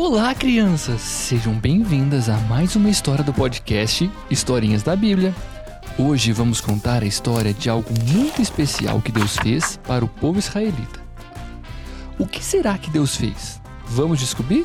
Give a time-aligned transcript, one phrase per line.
[0.00, 1.00] Olá, crianças!
[1.00, 5.34] Sejam bem-vindas a mais uma história do podcast Historinhas da Bíblia.
[5.98, 10.38] Hoje vamos contar a história de algo muito especial que Deus fez para o povo
[10.38, 11.00] israelita.
[12.16, 13.60] O que será que Deus fez?
[13.86, 14.64] Vamos descobrir?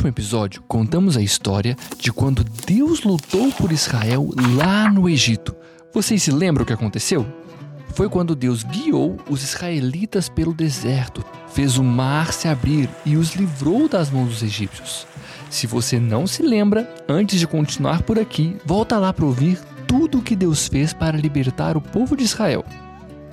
[0.00, 5.54] Último episódio, contamos a história de quando Deus lutou por Israel lá no Egito.
[5.92, 7.26] Vocês se lembram o que aconteceu?
[7.88, 13.34] Foi quando Deus guiou os israelitas pelo deserto, fez o mar se abrir e os
[13.34, 15.06] livrou das mãos dos egípcios.
[15.50, 20.18] Se você não se lembra, antes de continuar por aqui, volta lá para ouvir tudo
[20.18, 22.64] o que Deus fez para libertar o povo de Israel.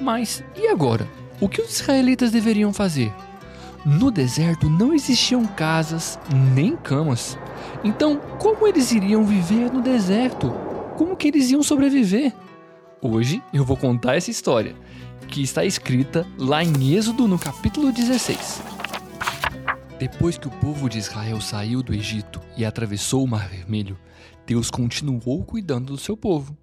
[0.00, 1.08] Mas e agora?
[1.40, 3.12] O que os israelitas deveriam fazer?
[3.84, 6.16] No deserto não existiam casas
[6.54, 7.36] nem camas.
[7.82, 10.52] Então, como eles iriam viver no deserto?
[10.96, 12.32] Como que eles iam sobreviver?
[13.00, 14.76] Hoje eu vou contar essa história,
[15.26, 18.62] que está escrita lá em Êxodo no capítulo 16.
[19.98, 23.98] Depois que o povo de Israel saiu do Egito e atravessou o Mar Vermelho,
[24.46, 26.56] Deus continuou cuidando do seu povo.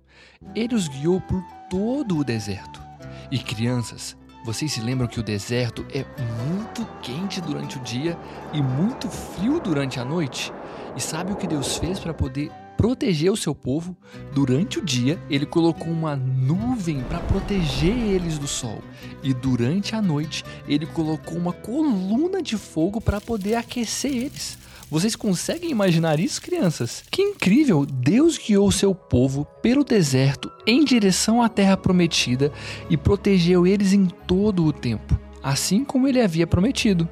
[0.56, 2.82] Ele os guiou por todo o deserto.
[3.30, 6.06] E crianças, vocês se lembram que o deserto é
[6.48, 8.18] muito quente durante o dia
[8.54, 10.54] e muito frio durante a noite?
[10.96, 13.96] E sabe o que Deus fez para poder proteger o seu povo?
[14.34, 18.82] Durante o dia, ele colocou uma nuvem para proteger eles do sol.
[19.22, 24.58] E durante a noite, ele colocou uma coluna de fogo para poder aquecer eles.
[24.90, 27.04] Vocês conseguem imaginar isso, crianças?
[27.12, 27.86] Que incrível!
[27.86, 32.52] Deus guiou seu povo pelo deserto em direção à terra prometida
[32.90, 37.08] e protegeu eles em todo o tempo, assim como ele havia prometido.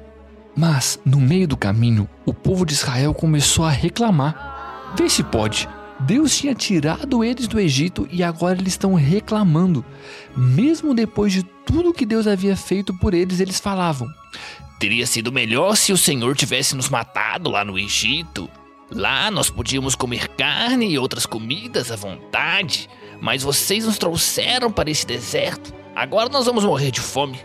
[0.56, 4.92] Mas, no meio do caminho, o povo de Israel começou a reclamar.
[4.96, 5.68] Vê se pode.
[6.00, 9.84] Deus tinha tirado eles do Egito e agora eles estão reclamando.
[10.36, 14.08] Mesmo depois de tudo que Deus havia feito por eles, eles falavam:
[14.78, 18.48] Teria sido melhor se o Senhor tivesse nos matado lá no Egito.
[18.90, 22.88] Lá nós podíamos comer carne e outras comidas à vontade,
[23.20, 25.74] mas vocês nos trouxeram para esse deserto.
[25.96, 27.40] Agora nós vamos morrer de fome.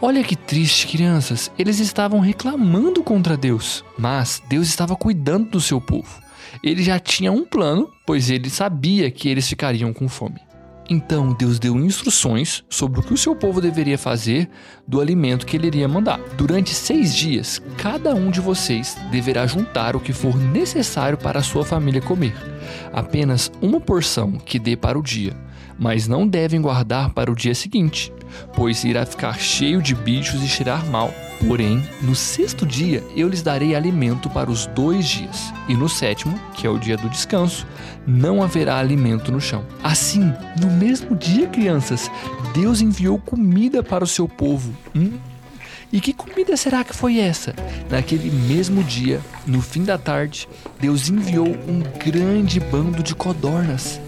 [0.00, 1.52] Olha que triste, crianças.
[1.58, 6.22] Eles estavam reclamando contra Deus, mas Deus estava cuidando do seu povo.
[6.62, 10.40] Ele já tinha um plano, pois ele sabia que eles ficariam com fome.
[10.88, 14.48] Então Deus deu instruções sobre o que o seu povo deveria fazer
[14.86, 16.18] do alimento que ele iria mandar.
[16.36, 21.42] Durante seis dias, cada um de vocês deverá juntar o que for necessário para a
[21.42, 22.34] sua família comer.
[22.92, 25.34] Apenas uma porção que dê para o dia,
[25.78, 28.12] mas não devem guardar para o dia seguinte,
[28.54, 31.12] pois irá ficar cheio de bichos e cheirar mal.
[31.46, 36.38] Porém, no sexto dia eu lhes darei alimento para os dois dias, e no sétimo,
[36.54, 37.66] que é o dia do descanso,
[38.06, 39.64] não haverá alimento no chão.
[39.82, 42.10] Assim, no mesmo dia, crianças,
[42.54, 44.72] Deus enviou comida para o seu povo.
[44.94, 45.12] Hum?
[45.92, 47.54] E que comida será que foi essa?
[47.88, 50.48] Naquele mesmo dia, no fim da tarde,
[50.80, 54.00] Deus enviou um grande bando de codornas.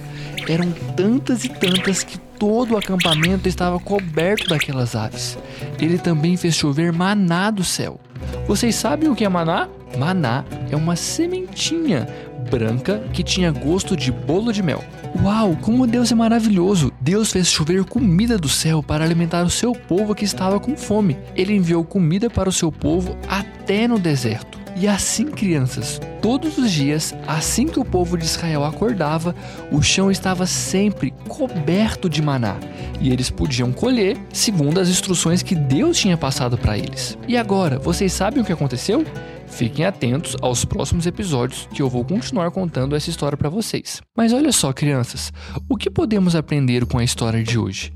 [0.49, 5.39] Eram tantas e tantas que todo o acampamento estava coberto daquelas aves.
[5.79, 8.01] Ele também fez chover maná do céu.
[8.47, 9.69] Vocês sabem o que é maná?
[9.99, 12.07] Maná é uma sementinha
[12.51, 14.85] branca que tinha gosto de bolo de mel.
[15.23, 16.93] Uau, como Deus é maravilhoso!
[17.01, 21.17] Deus fez chover comida do céu para alimentar o seu povo que estava com fome.
[21.35, 24.59] Ele enviou comida para o seu povo até no deserto.
[24.77, 29.33] E assim, crianças, todos os dias, assim que o povo de Israel acordava,
[29.71, 32.57] o chão estava sempre coberto de maná,
[33.01, 37.17] e eles podiam colher segundo as instruções que Deus tinha passado para eles.
[37.29, 39.05] E agora, vocês sabem o que aconteceu?
[39.47, 44.03] Fiquem atentos aos próximos episódios que eu vou continuar contando essa história para vocês.
[44.17, 45.33] Mas olha só, crianças,
[45.69, 47.93] o que podemos aprender com a história de hoje?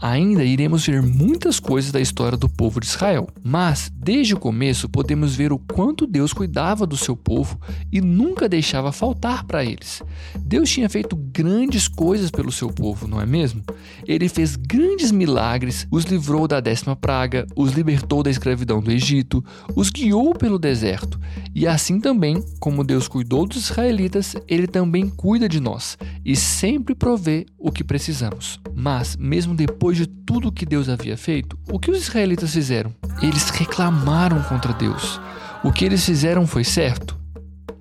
[0.00, 4.88] Ainda iremos ver muitas coisas da história do povo de Israel, mas desde o começo
[4.88, 7.58] podemos ver o quanto Deus cuidava do seu povo
[7.92, 10.02] e nunca deixava faltar para eles.
[10.38, 13.62] Deus tinha feito grandes coisas pelo seu povo, não é mesmo?
[14.06, 19.44] Ele fez grandes milagres, os livrou da décima praga, os libertou da escravidão do Egito,
[19.74, 21.18] os guiou pelo deserto.
[21.54, 26.94] E assim também, como Deus cuidou dos israelitas, ele também cuida de nós e sempre
[26.94, 28.60] provê o que precisamos.
[28.74, 32.94] Mas, mesmo depois de tudo que Deus havia feito, o que os israelitas fizeram?
[33.22, 35.20] Eles reclamaram contra Deus.
[35.62, 37.19] O que eles fizeram foi certo?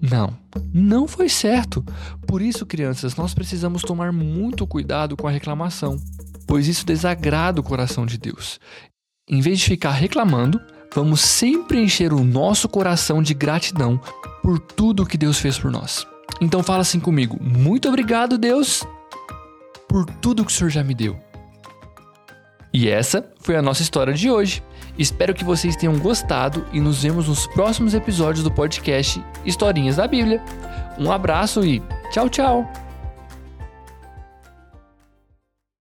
[0.01, 0.35] Não,
[0.73, 1.83] não foi certo.
[2.25, 5.97] Por isso, crianças, nós precisamos tomar muito cuidado com a reclamação,
[6.47, 8.59] pois isso desagrada o coração de Deus.
[9.29, 10.59] Em vez de ficar reclamando,
[10.93, 13.99] vamos sempre encher o nosso coração de gratidão
[14.41, 16.07] por tudo que Deus fez por nós.
[16.41, 18.83] Então fala assim comigo: muito obrigado, Deus,
[19.87, 21.19] por tudo que o Senhor já me deu.
[22.73, 24.63] E essa foi a nossa história de hoje.
[24.99, 30.05] Espero que vocês tenham gostado e nos vemos nos próximos episódios do podcast Historinhas da
[30.05, 30.43] Bíblia.
[30.97, 31.81] Um abraço e
[32.11, 32.88] tchau, tchau!